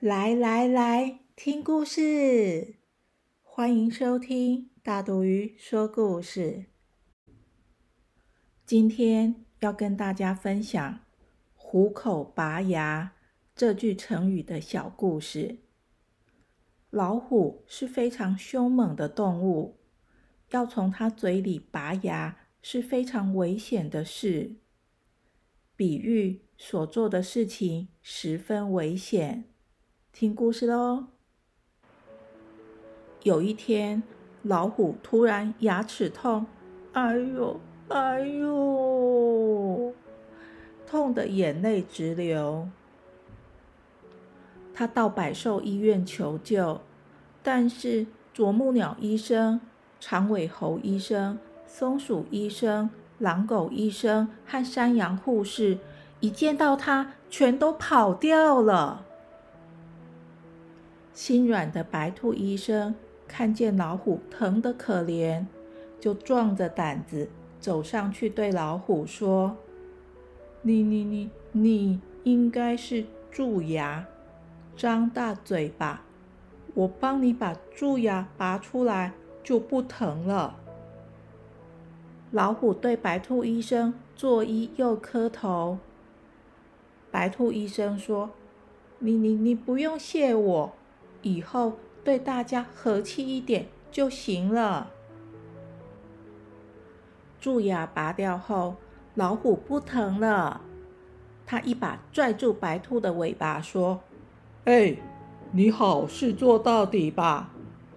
[0.00, 2.76] 来来来，听故事！
[3.42, 6.64] 欢迎收听大肚鱼说故事。
[8.64, 11.00] 今天要跟大家分享
[11.54, 13.12] “虎口拔牙”
[13.54, 15.58] 这句成语的小故事。
[16.88, 19.80] 老虎是非常凶猛的动物，
[20.52, 24.56] 要从它嘴里拔牙是非常危险的事。
[25.76, 29.49] 比喻所做的事情十分危险。
[30.12, 31.04] 听故事喽。
[33.22, 34.02] 有一天，
[34.42, 36.46] 老虎突然牙齿痛，
[36.92, 39.94] 哎呦，哎呦，
[40.86, 42.68] 痛得眼泪直流。
[44.74, 46.80] 他到百兽医院求救，
[47.42, 49.60] 但是啄木鸟医生、
[50.00, 55.78] 长尾猴医生、松鼠医生、狼狗医生和山羊护士
[56.20, 59.06] 一见到他，全都跑掉了。
[61.20, 62.94] 心软的白兔医生
[63.28, 65.44] 看见老虎疼得可怜，
[66.00, 67.28] 就壮着胆子
[67.60, 69.54] 走上去对老虎说
[70.64, 74.06] ：“你你你你应该是蛀牙，
[74.74, 76.00] 张大嘴巴，
[76.72, 79.12] 我帮你把蛀牙拔出来
[79.44, 80.56] 就不疼了。”
[82.32, 85.76] 老虎对白兔医生作揖又磕头。
[87.10, 88.30] 白兔医生说
[89.00, 90.72] ：“你你你不用谢我。”
[91.22, 94.90] 以后对大家和气一点就行了。
[97.40, 98.76] 蛀牙拔掉后，
[99.14, 100.60] 老虎不疼了。
[101.46, 104.00] 他一把拽住白兔的尾巴，说
[104.66, 104.96] ：“哎，
[105.52, 107.50] 你好事做到底吧！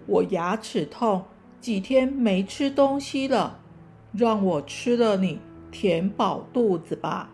[0.06, 1.24] 我牙齿痛，
[1.60, 3.60] 几天没吃东西了，
[4.12, 7.30] 让我吃了你，填饱肚子吧。”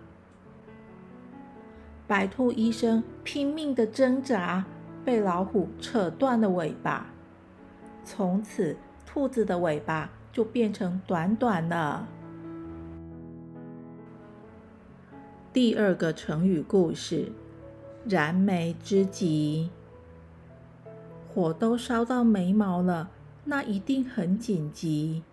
[2.06, 4.66] 白兔医生拼命的挣扎。
[5.10, 7.04] 被老虎扯断了尾巴，
[8.04, 12.06] 从此兔子的尾巴就变成短短的。
[15.52, 17.32] 第二个成语故事：
[18.04, 19.70] 燃眉之急。
[21.26, 23.10] 火都烧到眉毛了，
[23.42, 25.24] 那一定很紧急，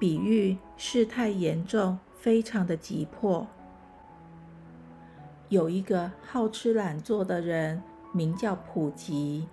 [0.00, 3.46] 比喻事态严重，非常的急迫。
[5.48, 7.80] 有一个好吃懒做的人。
[8.14, 9.48] 名叫普吉，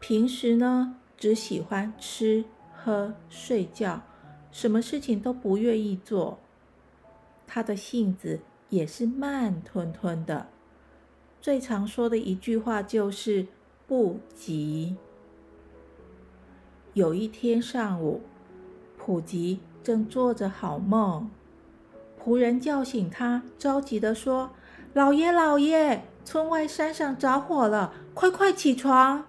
[0.00, 4.00] 平时呢只喜欢吃喝睡觉，
[4.50, 6.38] 什么事情都不愿意做。
[7.46, 8.40] 他的性子
[8.70, 10.48] 也是慢吞吞的，
[11.42, 13.46] 最常说的一句话就是
[13.86, 14.96] “不急”。
[16.94, 18.22] 有一天上午，
[18.96, 21.30] 普吉正做着好梦，
[22.18, 24.50] 仆人叫醒他，着急的说
[24.94, 29.24] ：“老爷，老爷！”村外山上着火了，快快起床！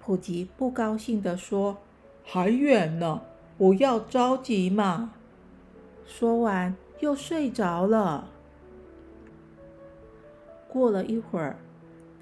[0.00, 1.76] 普吉不高兴地说
[2.26, 3.22] ：“还远呢，
[3.56, 5.12] 不要着急嘛。”
[6.04, 8.28] 说完又睡着了。
[10.66, 11.56] 过了一会儿，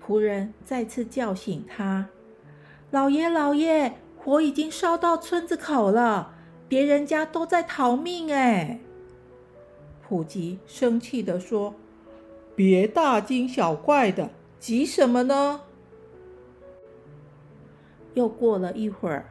[0.06, 2.08] 仆人再次叫醒他
[2.92, 6.34] ：“老爷，老爷，火已经烧到村子口了，
[6.68, 8.80] 别人家都在逃命哎！”
[10.06, 11.74] 普吉生气地说。
[12.56, 15.60] 别大惊小怪的，急什么呢？
[18.14, 19.26] 又过了一会儿，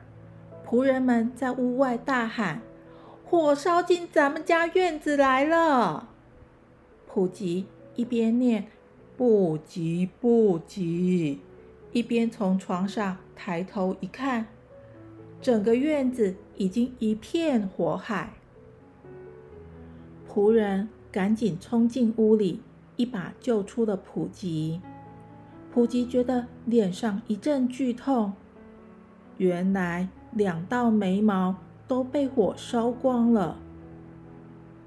[0.63, 2.61] 仆人们在屋外大喊
[3.25, 6.09] ：“火烧进咱们家院子来了！”
[7.11, 7.65] 普吉
[7.95, 8.67] 一边念
[9.17, 11.41] “不急不急”，
[11.91, 14.45] 一边从床上抬头一看，
[15.41, 18.33] 整个院子已经一片火海。
[20.31, 22.61] 仆人赶紧冲进屋里。
[22.95, 24.81] 一把救出了普吉，
[25.73, 28.33] 普吉觉得脸上一阵剧痛，
[29.37, 31.55] 原来两道眉毛
[31.87, 33.57] 都被火烧光了。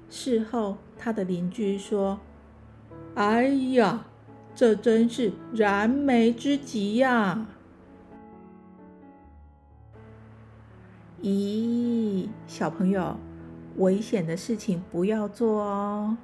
[0.09, 2.19] 事后，他的邻居说
[3.13, 4.07] ：“哎呀，
[4.55, 7.45] 这真是燃眉之急呀！”
[11.21, 13.17] 咦，小朋友，
[13.77, 16.17] 危险的事情不要做哦。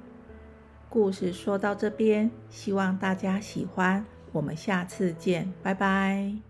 [0.88, 4.04] 故事说到这边，希望大家喜欢。
[4.32, 6.45] 我们下次见，拜拜。